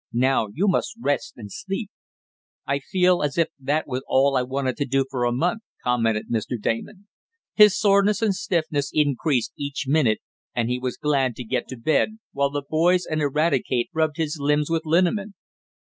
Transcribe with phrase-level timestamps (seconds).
[0.13, 1.91] Now you must rest and sleep."
[2.65, 6.25] "I feel as if that was all I wanted to do for a month," commented
[6.27, 6.59] Mr.
[6.59, 7.07] Damon.
[7.53, 10.21] His soreness and stiffness increased each minute,
[10.55, 14.37] and he was glad to get to bed, while the boys and Eradicate rubbed his
[14.39, 15.35] limbs with liniment.